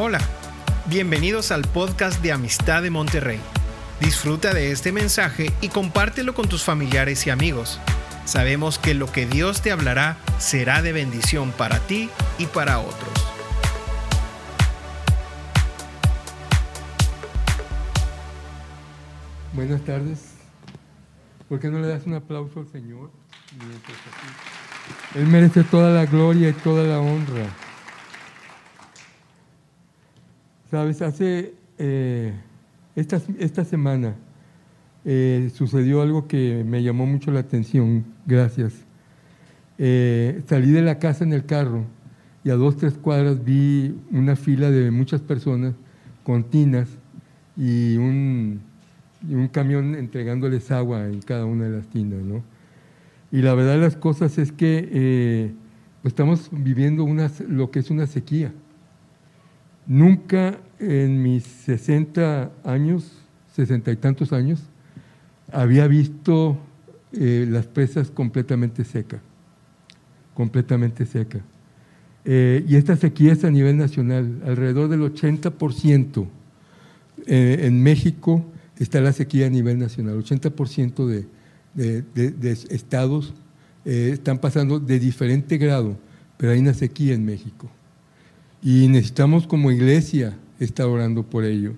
[0.00, 0.20] Hola,
[0.86, 3.40] bienvenidos al podcast de Amistad de Monterrey.
[3.98, 7.80] Disfruta de este mensaje y compártelo con tus familiares y amigos.
[8.24, 13.12] Sabemos que lo que Dios te hablará será de bendición para ti y para otros.
[19.52, 20.34] Buenas tardes.
[21.48, 23.10] ¿Por qué no le das un aplauso al Señor?
[25.16, 27.52] Él merece toda la gloria y toda la honra.
[30.70, 32.34] Sabes, hace eh,
[32.94, 34.16] esta, esta, semana
[35.06, 38.74] eh, sucedió algo que me llamó mucho la atención, gracias.
[39.78, 41.84] Eh, salí de la casa en el carro
[42.44, 45.72] y a dos, tres cuadras vi una fila de muchas personas
[46.22, 46.88] con tinas
[47.56, 48.60] y un,
[49.26, 52.42] un camión entregándoles agua en cada una de las tinas, ¿no?
[53.32, 55.50] Y la verdad de las cosas es que
[56.04, 58.52] estamos viviendo una, lo que es una sequía.
[59.88, 63.10] Nunca en mis 60 años,
[63.56, 64.60] sesenta y tantos años,
[65.50, 66.58] había visto
[67.12, 69.22] eh, las presas completamente secas,
[70.34, 71.40] completamente secas.
[72.26, 76.26] Eh, y esta sequía es a nivel nacional, alrededor del 80%
[77.26, 78.44] eh, en México
[78.78, 81.24] está la sequía a nivel nacional, 80% de,
[81.74, 83.32] de, de, estados
[83.84, 85.96] están pasando de diferente grado,
[86.36, 87.70] pero hay una sequía en México.
[88.62, 91.74] Y necesitamos como iglesia estar orando por ello.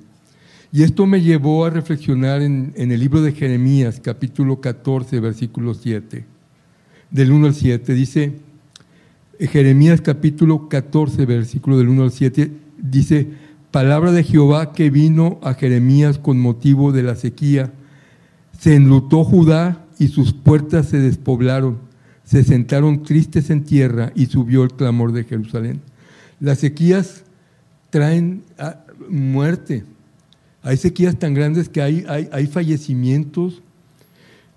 [0.72, 6.24] Y esto me llevó a reflexionar en, el libro de Jeremías, capítulo 14, versículo 7.
[7.10, 8.34] Del 1 al 7 dice,
[9.40, 13.26] Jeremías capítulo 14, versículo del 1 al 7, dice,
[13.72, 17.72] palabra de Jehová que vino a Jeremías con motivo de la sequía.
[18.58, 21.78] Se enlutó Judá y sus puertas se despoblaron,
[22.22, 25.80] se sentaron tristes en tierra y subió el clamor de Jerusalén.
[26.40, 27.22] Las sequías
[27.90, 29.84] traen ah, muerte.
[30.62, 33.62] Hay sequías tan grandes que hay, hay, fallecimientos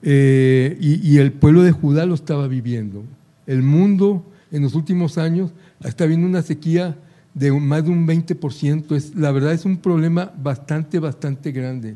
[0.01, 3.03] eh, y, el pueblo de Judá lo estaba viviendo.
[3.47, 5.51] El mundo en los últimos años
[5.83, 6.97] está viendo una sequía
[7.33, 8.95] de más de un 20%.
[8.95, 11.95] Es, la verdad es un problema bastante, bastante grande.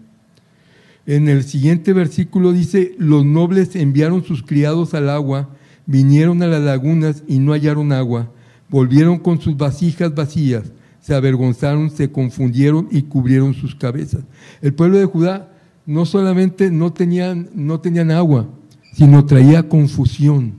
[1.06, 5.50] En el siguiente versículo dice, los nobles enviaron sus criados al agua,
[5.86, 8.32] vinieron a las lagunas y no hallaron agua
[8.70, 14.24] Volvieron con sus vasijas vacías, se avergonzaron, se confundieron y cubrieron sus cabezas.
[14.62, 15.50] El pueblo de Judá
[15.86, 18.50] no solamente no tenían, agua,
[18.92, 20.56] sino traía confusión.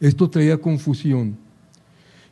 [0.00, 1.36] Esto traía confusión.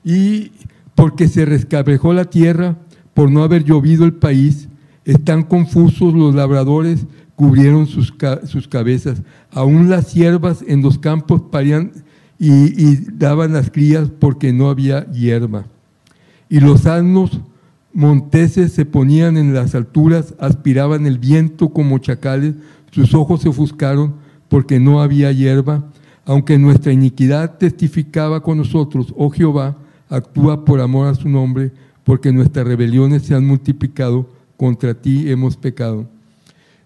[0.05, 0.51] Y
[0.97, 2.77] porque se rescabrejó la tierra,
[3.15, 4.69] por no haber llovido el país,
[5.05, 7.07] están confusos los labradores,
[7.37, 8.13] cubrieron sus,
[8.47, 9.23] sus cabezas.
[9.53, 11.93] Aún las siervas en los campos parían
[12.45, 15.65] y, daban las crías porque no había hierba.
[16.49, 17.41] Y los asnos
[17.93, 22.55] monteses se ponían en las alturas, aspiraban el viento como chacales,
[22.91, 24.15] sus ojos se ofuscaron
[24.49, 25.85] porque no había hierba.
[26.25, 29.77] Aunque nuestra iniquidad testificaba con nosotros, oh Jehová,
[30.09, 31.71] actúa por amor a su nombre,
[32.03, 36.09] porque nuestras rebeliones se han multiplicado, contra ti hemos pecado.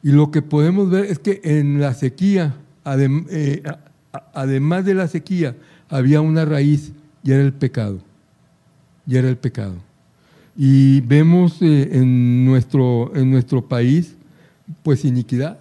[0.03, 2.56] Y lo que podemos ver es que en la sequía,
[2.87, 3.62] eh,
[4.32, 5.56] además de la sequía,
[5.88, 7.99] había una raíz y era el pecado.
[9.06, 9.75] Y era el pecado.
[10.56, 14.16] Y vemos eh, en, nuestro, en nuestro país,
[14.82, 15.59] pues iniquidad.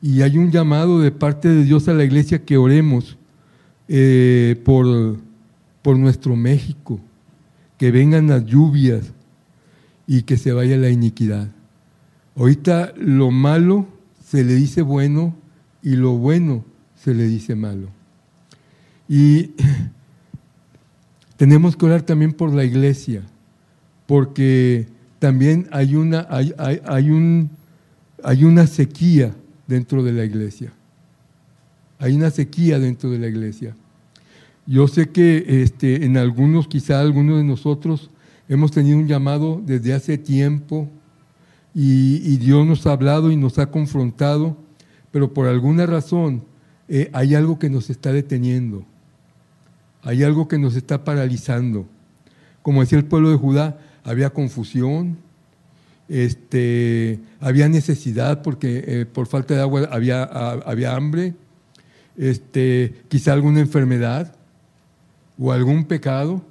[0.00, 3.16] Y hay un llamado de parte de Dios a la iglesia que oremos
[3.88, 5.16] eh, por,
[5.82, 7.00] por nuestro México,
[7.76, 9.12] que vengan las lluvias
[10.06, 11.48] y que se vaya la iniquidad.
[12.36, 13.86] Ahorita lo malo
[14.24, 15.34] se le dice bueno
[15.82, 16.64] y lo bueno
[17.02, 17.88] se le dice malo.
[19.08, 19.52] Y
[21.36, 23.22] tenemos que orar también por la iglesia,
[24.06, 24.86] porque
[25.18, 27.50] también hay una, hay, hay, un,
[28.22, 29.34] hay una sequía
[29.66, 30.72] dentro de la iglesia.
[31.98, 33.74] Hay una sequía dentro de la iglesia.
[34.66, 38.10] Yo sé que este, en algunos, quizá algunos de nosotros,
[38.48, 40.88] hemos tenido un llamado desde hace tiempo
[41.74, 44.56] y, y Dios nos ha hablado y nos ha confrontado,
[45.10, 46.42] pero por alguna razón
[46.88, 48.84] eh, hay algo que nos está deteniendo,
[50.02, 51.86] hay algo que nos está paralizando.
[52.62, 55.18] Como decía el pueblo de Judá, había confusión,
[56.08, 61.34] este, había necesidad porque eh, por falta de agua había, había hambre,
[62.16, 64.34] este, quizá alguna enfermedad
[65.38, 66.42] o algún pecado,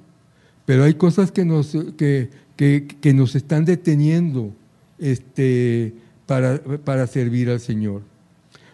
[0.64, 4.52] pero hay cosas que nos, que, que, nos están deteniendo
[4.98, 5.94] este,
[6.26, 8.02] para, para servir al Señor.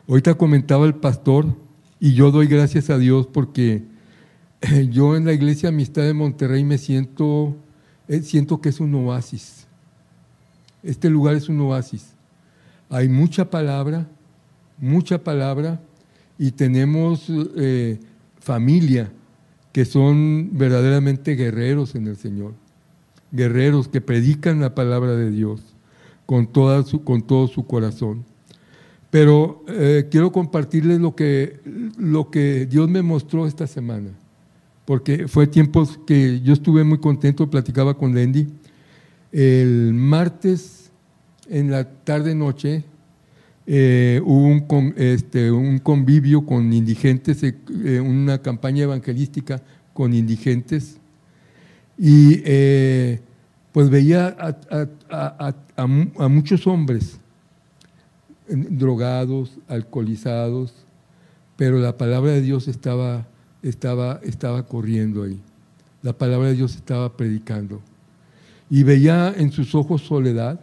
[0.08, 1.46] Ahorita comentaba el pastor
[1.98, 3.84] y yo doy gracias a Dios porque
[4.90, 7.56] yo en la iglesia Amistad de Monterrey me siento
[8.08, 9.66] eh, siento que es un oasis.
[10.82, 12.14] Este lugar es un oasis.
[12.90, 14.06] Hay mucha palabra,
[14.78, 15.80] mucha palabra,
[16.38, 17.98] y tenemos eh,
[18.38, 19.10] familia
[19.72, 22.54] que son verdaderamente guerreros en el Señor.
[23.32, 25.62] Guerreros que predican la palabra de Dios
[26.26, 28.24] con, con todo su corazón.
[29.14, 31.60] Pero eh, quiero compartirles lo que,
[31.96, 34.10] lo que Dios me mostró esta semana,
[34.84, 38.48] porque fue tiempos que yo estuve muy contento, platicaba con Lendy.
[39.30, 40.90] El martes
[41.48, 42.82] en la tarde-noche
[43.68, 49.62] eh, hubo un, este, un, convivio con indigentes, eh, una campaña evangelística
[49.92, 50.98] con indigentes,
[51.96, 52.38] y
[53.70, 54.36] pues veía
[55.08, 57.20] a muchos hombres
[58.48, 60.74] drogados, alcoholizados,
[61.56, 63.26] pero la palabra de Dios estaba,
[63.62, 65.40] estaba, estaba corriendo ahí.
[66.02, 67.80] La palabra de Dios estaba predicando.
[68.68, 70.60] Y veía en sus ojos soledad.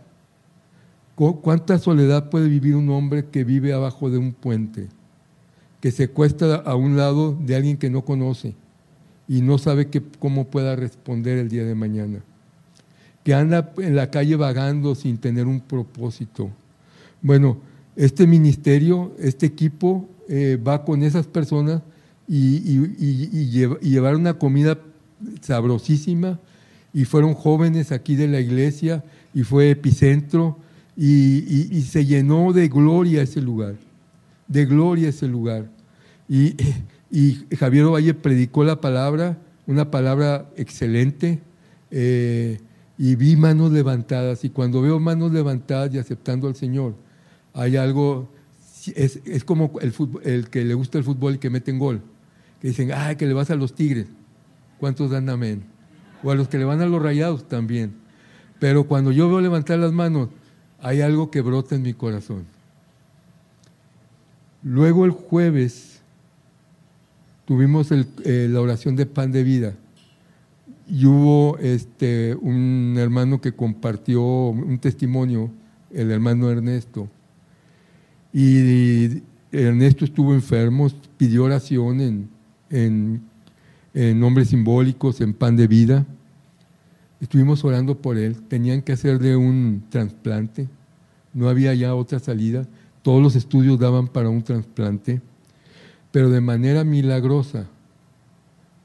[1.16, 4.90] ¿Cuánta soledad puede vivir un hombre que vive abajo de un puente?
[5.80, 8.56] Que se cuesta a un lado de alguien que no conoce
[9.28, 9.90] y no sabe
[10.20, 12.20] cómo pueda responder el día de mañana.
[13.24, 16.50] Que anda en la calle vagando sin tener un propósito.
[17.22, 17.58] Bueno,
[17.96, 21.82] este ministerio, este equipo eh, va con esas personas
[22.28, 22.80] y,
[23.82, 24.78] llevar una comida
[25.42, 26.40] sabrosísima
[26.94, 29.04] y fueron jóvenes aquí de la iglesia
[29.34, 30.58] y fue epicentro
[30.96, 33.76] y, se llenó de gloria ese lugar,
[34.48, 35.70] de gloria ese lugar.
[37.14, 41.42] Y, Javier Ovalle predicó la palabra, una palabra excelente,
[41.92, 42.58] eh,
[42.98, 46.96] y vi manos levantadas, y cuando veo manos levantadas y aceptando al Señor,
[47.54, 48.30] hay algo,
[48.96, 49.94] es, es como el,
[50.24, 52.02] el, que le gusta el fútbol y que meten gol,
[52.62, 54.08] que dicen, ay, que le vas a los tigres.
[54.80, 55.64] ¿Cuántos dan amén?
[56.24, 57.94] O a los que le van a los rayados también.
[58.60, 60.30] Pero cuando yo veo levantar las manos,
[60.80, 62.46] hay algo que brota en mi corazón.
[64.64, 66.02] Luego el jueves
[67.46, 69.76] tuvimos eh, la oración de pan de vida
[70.88, 75.50] y hubo este, un hermano que compartió un testimonio,
[75.92, 77.08] el hermano Ernesto,
[78.34, 82.30] y Ernesto estuvo enfermo, pidió oración
[82.70, 83.22] en,
[83.94, 86.06] nombres simbólicos, en pan de vida.
[87.20, 88.42] Estuvimos orando por él.
[88.44, 90.70] Tenían que hacerle un trasplante.
[91.34, 92.66] No había ya otra salida.
[93.02, 95.22] Todos los estudios daban para un trasplante.
[96.12, 97.68] Pero de manera milagrosa,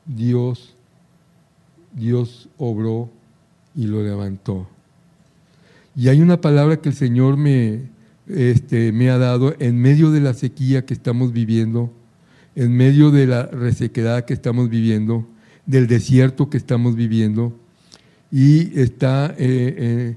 [0.05, 0.75] Dios,
[1.93, 3.11] Dios obró
[3.75, 4.69] y lo levantó.
[5.95, 7.89] Y hay una palabra que el Señor me,
[8.29, 11.93] este, me ha dado en medio de la sequía que estamos viviendo,
[12.55, 15.27] en medio de la resequedad que estamos viviendo,
[15.67, 17.59] del desierto que estamos viviendo,
[18.31, 20.17] y está eh, eh,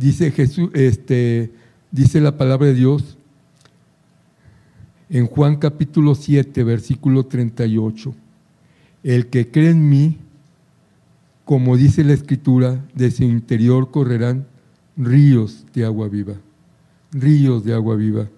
[0.00, 1.52] dice Jesús, este,
[1.90, 3.18] dice la palabra de Dios
[5.10, 8.14] en Juan capítulo 7, versículo 38.
[9.02, 10.18] El que cree en mí,
[11.50, 14.46] como dice la escritura, de su interior correrán
[14.96, 16.34] ríos de agua viva,
[17.10, 18.28] ríos de agua viva.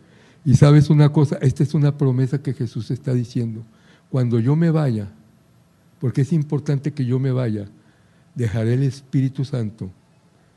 [0.47, 3.65] Y sabes una cosa, esta es una promesa que Jesús está diciendo.
[4.09, 5.13] Cuando yo me vaya,
[6.01, 7.69] porque es importante que yo me vaya,
[8.35, 9.91] dejaré el Espíritu Santo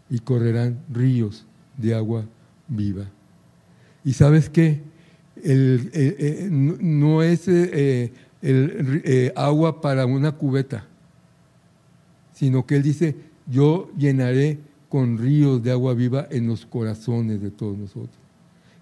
[0.09, 1.45] y correrán ríos
[1.75, 2.23] de agua
[2.69, 3.03] viva.
[4.05, 4.81] Y sabes qué,
[6.49, 10.87] no es eh, el, eh, agua para una cubeta
[12.35, 13.15] sino que Él dice,
[13.47, 18.15] yo llenaré con ríos de agua viva en los corazones de todos nosotros.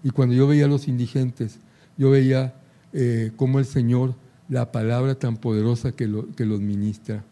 [0.02, 1.58] Y cuando yo veía a los indigentes,
[1.96, 2.54] yo veía
[2.92, 4.14] eh, cómo el Señor,
[4.48, 7.24] la palabra tan poderosa que, que los ministra.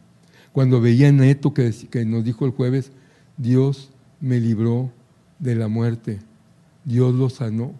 [0.52, 2.92] Cuando veía a Neto que, que nos dijo el jueves,
[3.36, 4.90] Dios me libró
[5.38, 6.20] de la muerte,
[6.84, 7.74] Dios lo sanó.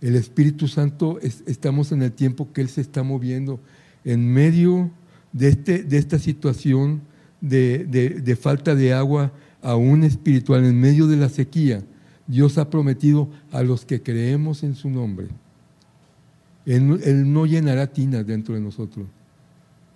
[0.00, 3.60] El Espíritu Santo, estamos en el tiempo que Él se está moviendo
[4.04, 4.90] en medio
[5.32, 7.02] de, este, de esta situación
[7.42, 11.82] de, falta de agua, aún espiritual, en medio de la sequía,
[12.26, 15.26] Dios ha prometido a los que creemos en su nombre.
[16.64, 19.06] Él, no llenará tinas dentro de nosotros.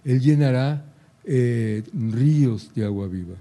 [0.04, 0.84] Él llenará
[1.24, 3.36] eh, ríos de agua viva.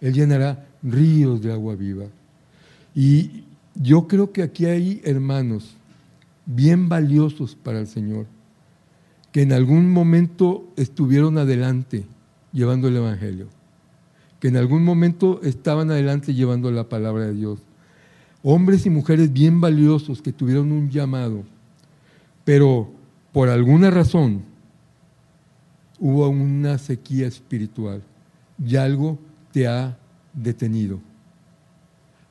[0.00, 2.06] Él llenará ríos de agua viva.
[2.94, 3.44] Y
[3.74, 5.74] yo creo que aquí hay hermanos
[6.46, 8.26] bien valiosos para el Señor,
[9.32, 12.04] que en algún momento estuvieron adelante
[12.52, 13.48] llevando el Evangelio,
[14.40, 17.60] que en algún momento estaban adelante llevando la palabra de Dios.
[18.42, 21.44] Hombres y mujeres bien valiosos que tuvieron un llamado,
[22.44, 22.90] pero
[23.32, 24.42] por alguna razón,
[25.98, 28.02] hubo una sequía espiritual
[28.58, 29.18] y algo
[29.52, 29.96] te ha
[30.34, 31.00] detenido.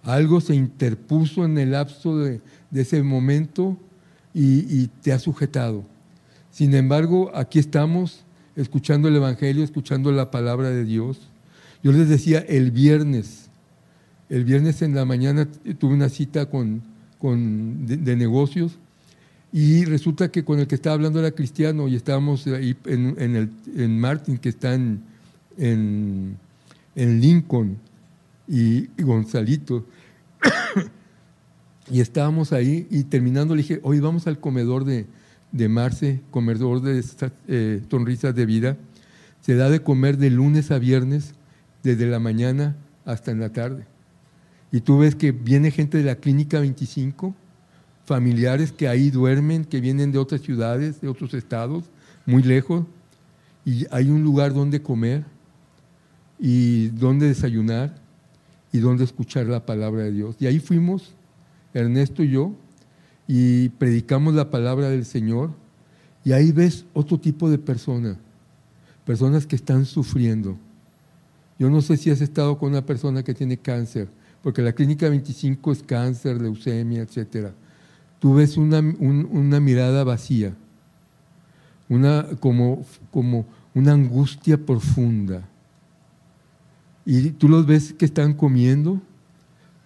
[0.04, 2.42] Algo se interpuso en el lapso de,
[2.74, 3.78] ese momento
[4.34, 5.84] y, te ha sujetado.
[6.52, 8.26] Sin embargo, aquí estamos
[8.56, 11.20] escuchando el Evangelio, escuchando la palabra de Dios.
[11.84, 13.50] Yo les decía el viernes,
[14.30, 15.48] el viernes en la mañana
[15.80, 16.82] tuve una cita con,
[17.86, 18.78] de, negocios
[19.52, 23.52] y resulta que con el que estaba hablando era cristiano y estábamos ahí en, el,
[23.76, 25.04] en Martin, que está en,
[25.58, 26.38] en,
[26.96, 27.78] Lincoln,
[28.48, 29.86] y, Gonzalito.
[31.92, 35.06] y estábamos ahí y terminando le dije, hoy vamos al comedor de,
[35.52, 38.78] de Marce, comedor de estas eh, sonrisas de vida.
[39.42, 41.34] Se da de comer de lunes a viernes,
[41.84, 43.86] desde la mañana hasta en la tarde.
[44.72, 47.36] Y tú ves que viene gente de la Clínica 25,
[48.06, 51.86] familiares que ahí duermen, que vienen de otras ciudades, de otros estados,
[52.26, 52.86] muy lejos,
[53.66, 55.26] y hay un lugar donde comer
[56.40, 57.96] y donde desayunar
[58.72, 60.36] y donde escuchar la palabra de Dios.
[60.40, 61.14] Y ahí fuimos,
[61.74, 62.56] Ernesto y yo,
[63.34, 65.52] y predicamos la palabra del Señor,
[66.26, 68.18] y ahí ves otro tipo de personas,
[69.06, 70.58] personas que están sufriendo.
[71.58, 74.10] Yo no sé si has estado con una persona que tiene cáncer,
[74.44, 77.52] porque la clínica 25 es cáncer, leucemia, etc.
[78.20, 80.54] Tú ves una, una mirada vacía,
[81.88, 85.48] una, como, como una angustia profunda.
[87.06, 89.02] Y tú los ves que están comiendo,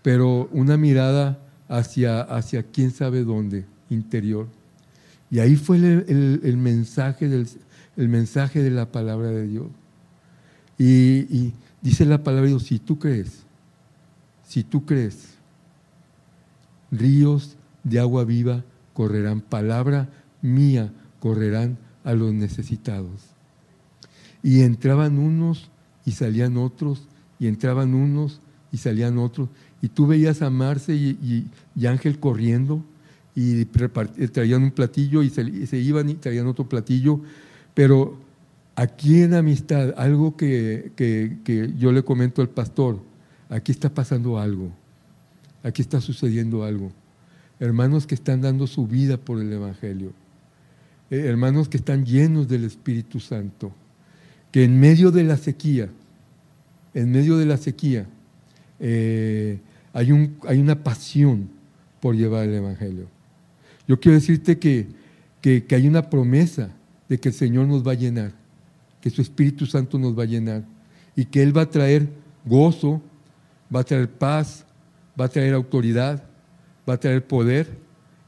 [0.02, 4.48] pero una mirada hacia, hacia quién sabe dónde, interior.
[5.32, 7.48] Y ahí fue el, mensaje, del,
[7.98, 9.68] el mensaje de la palabra de Dios.
[10.78, 13.44] Y, dice la palabra de Dios, si tú crees,
[14.48, 15.36] si tú crees,
[16.92, 20.10] ríos de agua viva correrán, palabra
[20.42, 23.22] mía correrán a los necesitados.
[24.44, 25.70] Y entraban unos
[26.06, 27.08] y salían otros,
[27.40, 28.42] y entraban unos
[28.72, 29.50] y salían otros,
[29.86, 31.48] y tú veías a Marce y,
[31.86, 32.84] Ángel corriendo,
[33.36, 37.22] y traían un platillo y se, iban y traían otro platillo,
[37.76, 38.18] pero
[38.76, 43.00] aquí en amistad, algo que, que yo le comento al pastor,
[43.48, 44.72] aquí está pasando algo,
[45.62, 46.92] aquí está sucediendo algo.
[47.60, 50.14] Hermanos que están dando su vida por el Evangelio,
[51.12, 53.72] eh, hermanos que están llenos del Espíritu Santo,
[54.52, 55.90] que en medio de la sequía,
[56.96, 58.08] en medio de la sequía,
[58.80, 59.60] eh,
[59.96, 61.50] hay, un, hay, una pasión
[62.02, 63.08] por llevar el Evangelio.
[63.88, 64.88] Yo quiero decirte que,
[65.72, 66.70] hay una promesa
[67.08, 68.34] de que el Señor nos va a llenar,
[69.00, 70.66] que su Espíritu Santo nos va a llenar
[71.16, 72.10] y que Él va a traer
[72.44, 73.02] gozo,
[73.74, 74.66] va a traer paz,
[75.20, 76.26] va a traer autoridad,
[76.88, 77.70] va a traer poder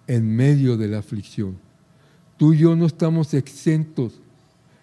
[0.08, 1.58] en medio de la aflicción.
[2.38, 4.22] Tú y yo no estamos exentos.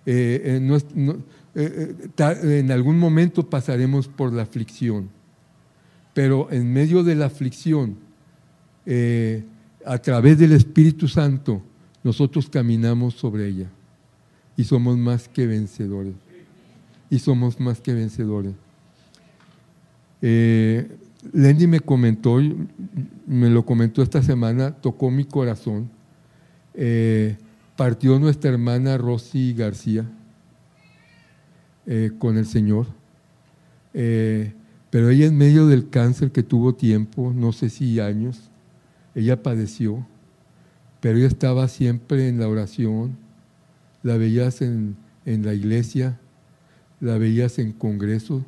[0.05, 1.17] Eh, eh,
[1.55, 5.09] eh, en algún momento pasaremos por la aflicción,
[6.14, 7.97] pero en medio de la aflicción,
[8.87, 9.44] eh,
[9.85, 11.61] a través del Espíritu Santo,
[12.02, 13.68] nosotros caminamos sobre ella
[14.56, 16.14] y somos más que vencedores.
[17.11, 18.54] Y somos más que vencedores.
[21.33, 22.40] Lendy me comentó,
[23.26, 25.90] me lo comentó esta semana, tocó mi corazón.
[27.76, 30.06] partió nuestra hermana Rosy García
[31.87, 32.87] eh, con el Señor.
[33.92, 34.54] Eh,
[34.95, 38.43] pero ella en medio del cáncer que tuvo tiempo, no sé si años,
[39.17, 40.07] ella padeció,
[41.01, 43.17] pero ella estaba siempre en la oración,
[44.05, 46.21] la veías en, la iglesia,
[47.01, 48.45] la veías en congresos,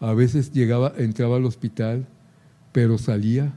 [0.00, 2.06] a veces llegaba, entraba al hospital,
[2.72, 3.52] pero salía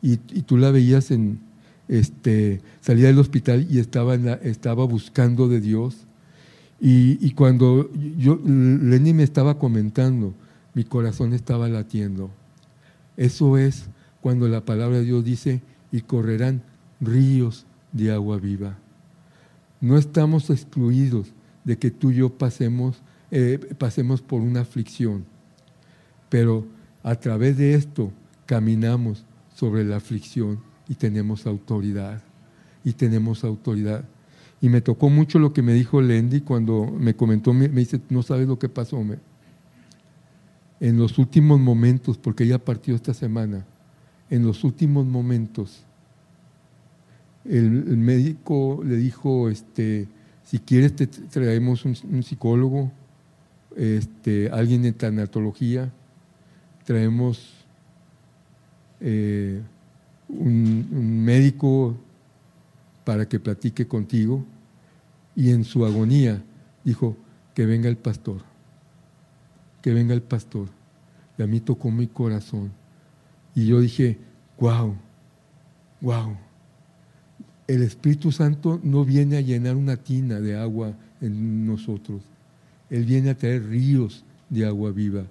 [0.00, 1.40] y, tú la veías en,
[1.88, 6.06] este, salía del hospital y estaba, estaba buscando de Dios.
[6.80, 10.32] Y, cuando yo, Lenny me estaba comentando,
[10.76, 12.30] mi corazón estaba latiendo.
[13.16, 13.88] Eso es
[14.20, 16.62] cuando la palabra de Dios dice, y correrán
[17.00, 18.76] ríos de agua viva.
[19.80, 21.32] No estamos excluidos
[21.64, 25.24] de que tú y yo pasemos, eh, pasemos por una aflicción,
[26.28, 26.66] pero
[27.02, 28.12] a través de esto
[28.44, 32.22] caminamos sobre la aflicción y tenemos autoridad.
[32.84, 34.04] Y tenemos autoridad.
[34.60, 38.22] Y me tocó mucho lo que me dijo Lendy cuando me comentó, me, dice, no
[38.22, 39.02] sabes lo que pasó.
[39.02, 39.16] Me.
[40.80, 43.64] En los últimos momentos, porque ella partió esta semana,
[44.28, 45.84] en los últimos momentos,
[47.44, 50.08] el, médico le dijo, este,
[50.42, 52.90] si quieres te traemos un, psicólogo,
[53.76, 55.92] este, alguien de tanatología,
[56.84, 57.54] traemos
[59.00, 59.62] eh,
[60.28, 61.96] un médico
[63.04, 64.44] para que platique contigo
[65.36, 66.42] y en su agonía
[66.82, 67.16] dijo,
[67.54, 68.42] que venga el pastor,
[69.86, 70.66] que venga el pastor.
[71.38, 72.72] Y a mí tocó mi corazón.
[73.54, 74.18] Y yo dije,
[74.58, 74.96] wow,
[76.00, 76.36] wow.
[77.68, 82.20] El Espíritu Santo no viene a llenar una tina de agua en nosotros.
[82.90, 85.22] Él viene a traer ríos de agua viva.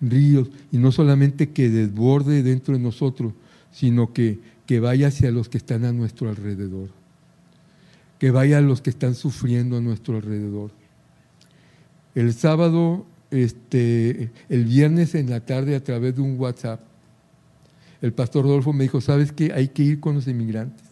[0.00, 3.34] Ríos, y no solamente que desborde dentro de nosotros,
[3.70, 6.88] sino que, que vaya hacia los que están a nuestro alrededor.
[8.18, 10.72] Que vaya a los que están sufriendo a nuestro alrededor.
[12.16, 16.80] El sábado, este, el viernes en la tarde, a través de un WhatsApp,
[18.00, 19.52] el pastor Rodolfo me dijo, ¿sabes qué?
[19.52, 20.84] Hay que ir con los inmigrantes,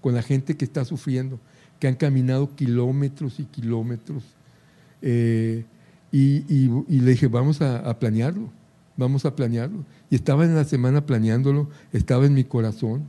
[0.00, 1.40] con la gente que está sufriendo,
[1.80, 4.22] que han caminado kilómetros y kilómetros.
[5.02, 5.64] Eh,
[6.12, 8.50] y, le dije, vamos a, planearlo,
[8.96, 9.84] vamos a planearlo.
[10.10, 13.04] Y estaba en la semana planeándolo, estaba en mi corazón.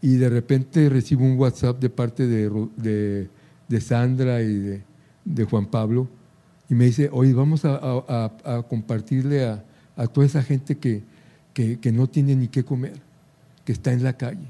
[0.00, 3.28] Y de repente recibo un WhatsApp de parte de,
[3.68, 4.82] de Sandra y de,
[5.24, 6.08] de Juan Pablo
[6.70, 11.02] y me dice, oye, vamos a, compartirle a, toda esa gente que,
[11.52, 12.94] que, no tiene ni qué comer,
[13.64, 14.46] que está en la calle,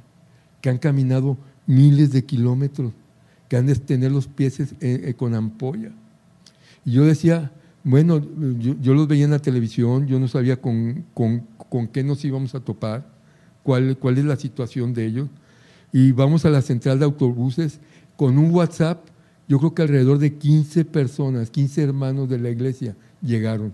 [0.60, 2.92] que han caminado miles de kilómetros,
[3.48, 5.92] que han de tener los pies eh, eh, con ampolla.
[6.84, 7.52] Y yo decía,
[7.84, 8.20] bueno,
[8.58, 12.54] yo, los veía en la televisión, yo no sabía con, con, con, qué nos íbamos
[12.54, 13.08] a topar,
[13.62, 15.28] cuál, cuál es la situación de ellos.
[15.90, 17.80] Y vamos a la central de autobuses
[18.16, 19.09] con un WhatsApp
[19.50, 23.72] yo creo que alrededor de 15 personas, 15 hermanos de la iglesia llegaron.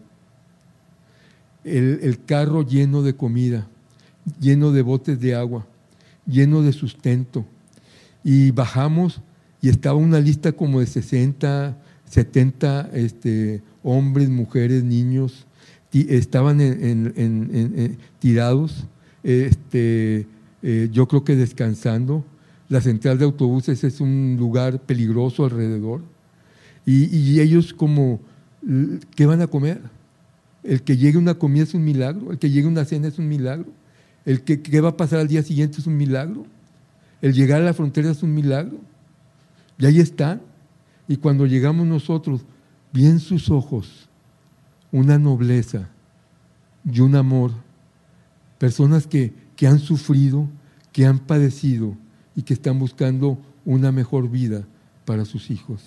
[1.64, 3.68] El, carro lleno de comida,
[4.40, 5.66] lleno de botes de agua,
[6.26, 7.45] lleno de sustento.
[8.25, 9.21] Y bajamos
[9.61, 11.76] y estaba una lista como de 60,
[12.09, 15.47] 70 este, hombres, mujeres, niños,
[15.92, 18.87] estaban en, tirados,
[19.23, 20.26] este,
[20.62, 22.25] eh, yo creo que descansando
[22.68, 26.02] la central de autobuses es un lugar peligroso alrededor.
[26.85, 28.20] Y, ellos como,
[29.16, 29.81] ¿qué van a comer?
[30.62, 33.29] El que llegue una comida es un milagro, el que llegue una cena es un
[33.29, 33.66] milagro,
[34.24, 36.46] el que qué va a pasar al día siguiente es un milagro,
[37.22, 38.79] el llegar a la frontera es un milagro.
[39.79, 40.42] Y ahí están.
[41.09, 42.42] Y cuando llegamos nosotros,
[42.92, 44.09] vi sus ojos
[44.92, 45.88] una nobleza
[46.85, 47.52] y un amor.
[48.59, 50.48] Personas que, que han sufrido,
[50.92, 51.96] que han padecido,
[52.37, 54.64] y que están buscando una mejor vida
[55.07, 55.83] para sus hijos.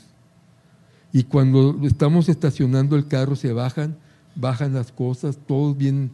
[1.14, 3.96] Y cuando estamos estacionando el carro, se bajan,
[4.36, 6.12] bajan las cosas, todos bien,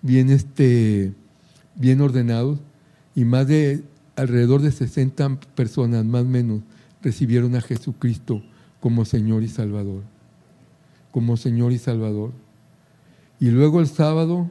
[0.00, 1.12] bien, este,
[1.74, 2.60] bien ordenados,
[3.14, 3.84] y más de
[4.16, 6.62] alrededor de 60 personas, más o menos,
[7.02, 8.42] recibieron a Jesucristo
[8.80, 10.02] como Señor y Salvador.
[11.10, 12.32] Como Señor y Salvador.
[13.38, 14.50] Y luego el sábado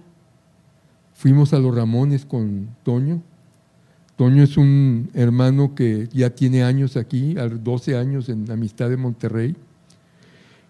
[1.14, 3.22] fuimos a los Ramones con Toño
[4.22, 9.56] Toño es un hermano que ya tiene años aquí, 12 años en Amistad de Monterrey,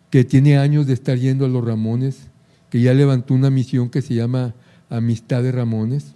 [0.10, 2.30] que tiene años de estar yendo a los Ramones,
[2.70, 4.54] que ya levantó una misión que se llama
[4.90, 6.16] Amistad de Ramones,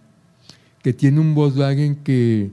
[0.81, 2.51] que tiene un Volkswagen que,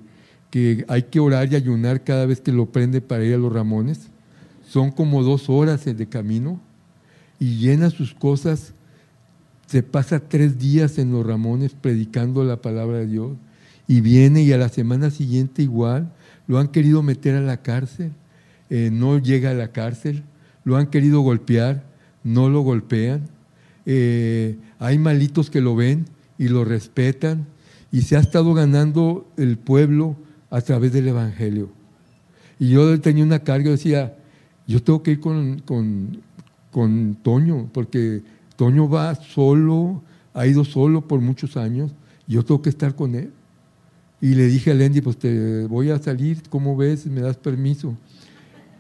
[0.51, 3.53] que hay que orar y ayunar cada vez que lo prende para ir a los
[3.53, 4.09] Ramones.
[4.69, 6.61] Son como dos horas de camino
[7.39, 8.75] y llena sus cosas.
[9.69, 13.31] Se pasa tres días en los Ramones predicando la palabra de Dios
[13.87, 16.13] y viene y a la semana siguiente igual,
[16.47, 18.13] lo han querido meter a la cárcel,
[18.71, 20.23] eh, no llega a la cárcel,
[20.65, 21.85] lo han querido golpear,
[22.25, 23.29] no lo golpean,
[23.85, 26.07] eh, hay malitos que lo ven
[26.39, 27.47] y lo respetan
[27.91, 30.17] y se ha estado ganando el pueblo
[30.51, 31.71] a través del Evangelio.
[32.59, 34.17] Y yo tenía una carga, decía,
[34.67, 36.19] yo tengo que ir con, con,
[36.71, 38.23] con Toño, porque
[38.57, 41.93] Toño va solo, ha ido solo por muchos años,
[42.27, 43.33] yo tengo que estar con él.
[44.23, 47.07] Y le dije a Lendy, pues te voy a salir, ¿cómo ves?
[47.07, 47.99] ¿Me das permiso?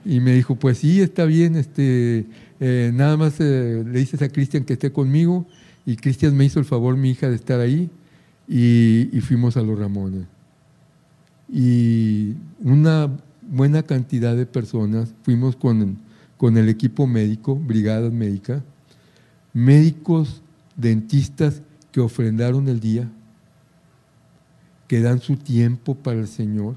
[0.05, 2.26] Y me dijo, pues sí, está bien, este,
[2.61, 5.44] eh, nada más eh, le dices a Cristian que esté conmigo.
[5.85, 7.90] Y Cristian me hizo el favor, mi hija, de estar ahí.
[8.46, 10.26] Y, fuimos a los Ramones.
[11.52, 13.11] Y una
[13.42, 15.98] buena cantidad de personas, fuimos con,
[16.37, 18.62] con el equipo médico, brigadas médicas,
[19.52, 20.40] médicos,
[20.76, 23.11] dentistas que ofrendaron el día
[24.92, 26.74] que dan su tiempo para el Señor.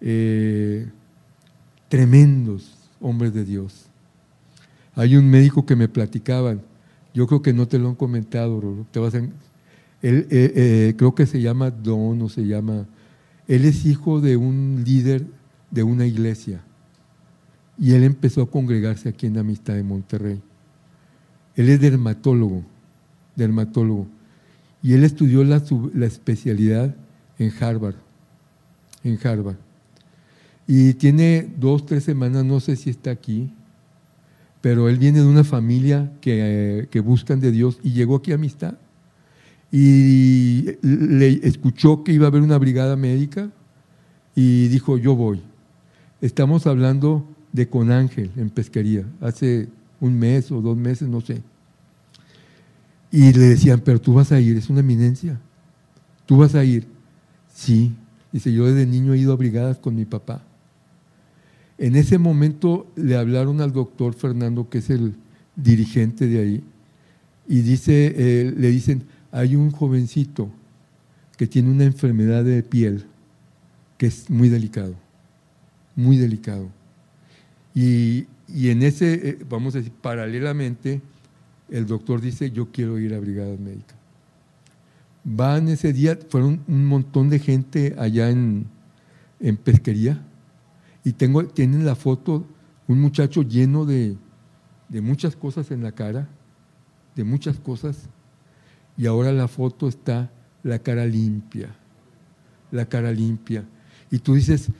[0.00, 0.88] Eh,
[1.90, 3.88] tremendos hombres de Dios.
[4.94, 6.62] Hay un médico que me platicaban,
[7.12, 9.34] yo creo que no te lo han comentado, te vas él,
[10.00, 12.86] eh, eh, creo que se llama Don o se llama,
[13.46, 15.26] él es hijo de un líder
[15.70, 16.62] de una iglesia
[17.76, 20.40] y él empezó a congregarse aquí en Amistad de Monterrey.
[21.54, 22.64] Él es dermatólogo,
[23.36, 24.21] dermatólogo.
[24.82, 25.62] Y él estudió la,
[26.06, 26.94] especialidad
[27.38, 27.94] en Harvard,
[29.04, 29.56] en Harvard.
[30.66, 33.52] Y tiene dos, tres semanas, no sé si está aquí,
[34.60, 38.36] pero él viene de una familia que, que buscan de Dios y llegó aquí a
[38.36, 38.74] Amistad.
[39.70, 43.50] Y le escuchó que iba a haber una brigada médica
[44.34, 45.42] y dijo, yo voy.
[46.20, 49.68] Estamos hablando de Con Ángel en pesquería, hace
[50.00, 51.42] un mes o dos meses, no sé.
[53.12, 55.38] Y le decían, pero tú vas a ir, es una eminencia.
[56.26, 56.86] Tú vas a ir.
[57.54, 57.94] Sí.
[58.32, 60.42] Dice, yo desde niño he ido a brigadas con mi papá.
[61.76, 65.14] En ese momento le hablaron al doctor Fernando, que es el
[65.54, 66.64] dirigente de ahí,
[67.46, 70.50] y dice, eh, le dicen, hay un jovencito
[71.36, 73.04] que tiene una enfermedad de piel
[73.98, 74.94] que es muy delicado,
[75.96, 76.68] muy delicado.
[77.74, 81.00] Y, en ese, eh, vamos a decir, paralelamente,
[81.72, 83.96] el doctor dice, yo quiero ir a brigadas médicas.
[85.24, 88.66] Van ese día, fueron un montón de gente allá en,
[89.64, 90.24] pesquería,
[91.04, 92.46] y tengo, tienen la foto,
[92.86, 94.16] un muchacho lleno de,
[94.88, 96.28] de muchas cosas en la cara,
[97.16, 98.08] de muchas cosas,
[98.96, 100.30] y ahora la foto está
[100.62, 101.74] la cara limpia,
[102.70, 103.64] la cara limpia.
[104.10, 104.70] Y tú dices,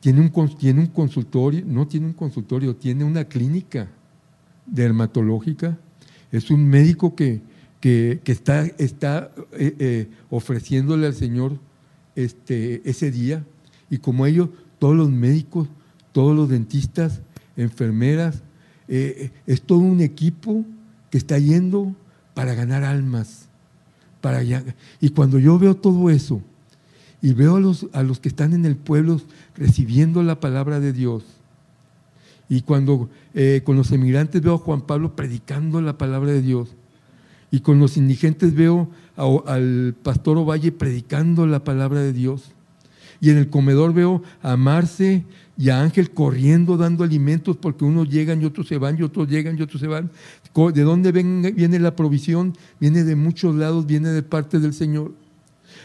[0.00, 3.88] tiene un, tiene un consultorio, no tiene un consultorio, tiene una clínica
[4.66, 5.78] dermatológica.
[6.32, 7.40] Es un médico que,
[7.80, 11.58] que, está, está eh, eh, ofreciéndole al Señor
[12.16, 13.44] este, ese día.
[13.90, 15.68] Y como ellos, todos los médicos,
[16.12, 17.20] todos los dentistas,
[17.56, 18.42] enfermeras,
[18.88, 20.64] eh, es todo un equipo
[21.10, 21.94] que está yendo
[22.34, 23.48] para ganar almas.
[24.20, 24.42] Para.
[25.00, 26.42] Y cuando yo veo todo eso,
[27.22, 29.20] y veo a los, a los que están en el pueblo
[29.56, 31.22] recibiendo la palabra de Dios.
[32.48, 36.74] Y cuando eh, con los emigrantes veo a Juan Pablo predicando la palabra de Dios.
[37.50, 38.88] Y con los indigentes veo
[39.46, 42.52] al pastor Ovalle predicando la palabra de Dios.
[43.20, 45.24] Y en el comedor veo a Marce
[45.56, 49.28] y a Ángel corriendo dando alimentos porque unos llegan y otros se van y otros
[49.28, 50.10] llegan y otros se van.
[50.74, 52.56] ¿De dónde viene la provisión?
[52.80, 55.12] Viene de muchos lados, viene de parte del Señor.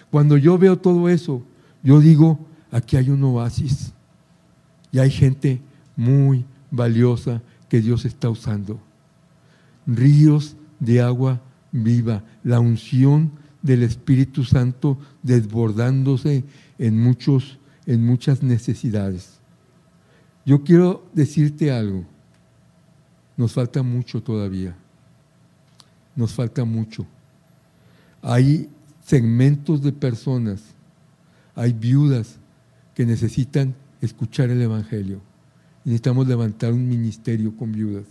[0.10, 1.44] Cuando yo veo todo eso,
[1.84, 2.40] yo digo,
[2.72, 3.94] aquí hay un oasis
[4.92, 5.62] y hay gente
[5.98, 8.80] muy valiosa que Dios está usando.
[9.86, 13.32] Ríos de agua viva, la unción
[13.62, 16.46] del Espíritu Santo desbordándose
[16.78, 19.40] en, muchos, en muchas necesidades.
[20.46, 22.06] Yo quiero decirte algo,
[23.36, 24.76] nos falta mucho todavía,
[26.16, 27.06] nos falta mucho.
[28.22, 28.70] Hay
[29.04, 30.64] segmentos de personas,
[31.54, 32.38] hay viudas
[32.94, 35.22] que necesitan escuchar el Evangelio.
[35.88, 38.04] Necesitamos levantar un ministerio con viudas.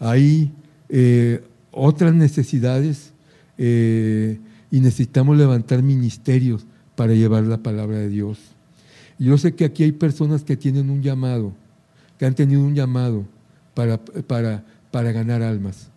[0.00, 0.50] Hay
[0.88, 3.12] eh, otras necesidades
[3.56, 8.40] eh, y necesitamos levantar ministerios para llevar la palabra de Dios.
[9.16, 11.52] yo sé que aquí hay personas que tienen un llamado,
[12.18, 13.24] que han tenido un llamado
[13.72, 15.88] para, para, para ganar almas,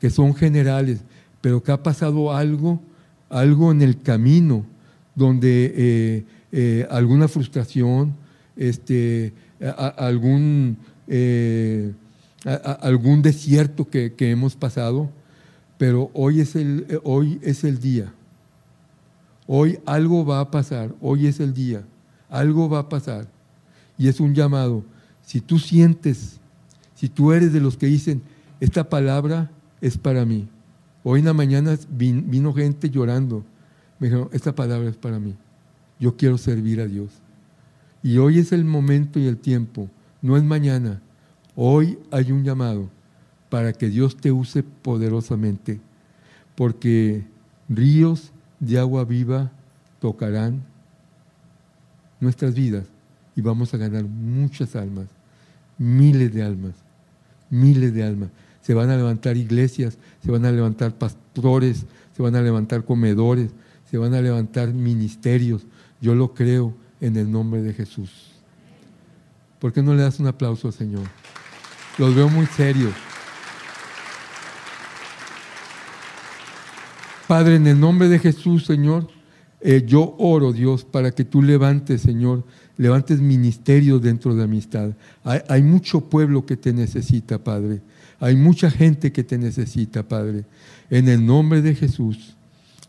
[0.00, 1.04] que son generales,
[1.40, 2.80] pero que ha pasado algo
[3.28, 4.66] algo en el camino
[5.14, 8.16] donde eh, alguna frustración,
[8.56, 9.32] este,
[9.96, 11.92] algún, eh,
[12.80, 15.10] algún desierto que, hemos pasado,
[15.78, 18.12] pero hoy es, el, hoy es el día.
[19.46, 21.84] Hoy algo va a pasar, hoy es el día,
[22.30, 23.26] algo va a pasar.
[23.98, 24.84] Y es un llamado.
[25.22, 26.40] Si tú sientes,
[26.94, 28.22] si tú eres de los que dicen,
[28.60, 30.48] esta palabra es para mí,
[31.06, 33.44] Hoy en la mañana vino gente llorando.
[33.98, 35.34] Me dijeron, esta palabra es para mí.
[36.00, 37.10] Yo quiero servir a Dios.
[38.04, 39.90] Y hoy es el momento y el tiempo.
[40.22, 41.00] No es mañana.
[41.56, 42.88] Hoy hay un llamado
[43.48, 45.80] para que Dios te use poderosamente.
[46.54, 47.24] Porque
[47.68, 49.50] ríos de agua viva
[50.00, 50.62] tocarán
[52.20, 52.84] nuestras vidas
[53.34, 55.06] y vamos a ganar muchas almas,
[55.76, 56.74] miles de almas,
[57.50, 58.30] miles de almas
[58.64, 61.84] se van a levantar iglesias, se van a levantar pastores,
[62.16, 63.50] se van a levantar comedores,
[63.90, 65.66] se van a levantar ministerios.
[66.00, 68.32] Yo lo creo en el nombre de Jesús.
[69.58, 71.04] ¿Por qué no le das un aplauso al Señor?
[71.98, 72.92] Los veo muy serios.
[77.26, 79.08] Padre, en el nombre de Jesús, Señor,
[79.60, 82.44] eh, yo oro, Dios, para que tú levantes, Señor,
[82.76, 84.90] levantes ministerios dentro de amistad.
[85.22, 87.80] Hay, hay mucho pueblo que te necesita, Padre.
[88.20, 90.44] Hay mucha gente que te necesita, Padre.
[90.90, 92.36] En el nombre de Jesús.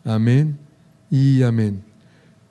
[0.04, 0.58] Amén
[1.10, 1.95] y amén.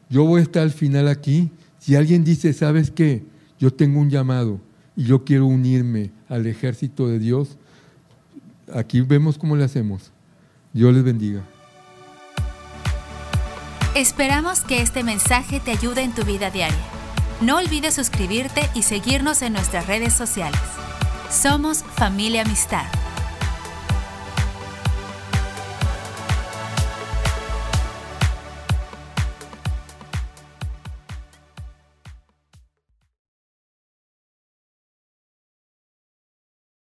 [0.10, 1.52] Yo voy a estar al final aquí.
[1.80, 3.24] Si alguien dice, ¿sabes qué?
[3.60, 4.60] Yo tengo un llamado
[4.96, 7.58] y yo quiero unirme al ejército de Dios,
[8.74, 10.12] aquí vemos cómo le hacemos.
[10.74, 11.44] Dios les bendiga.
[13.96, 16.76] Esperamos que este mensaje te ayude en tu vida diaria.
[17.42, 20.60] No olvides suscribirte y seguirnos en nuestras redes sociales.
[21.30, 22.86] Somos Familia Amistad.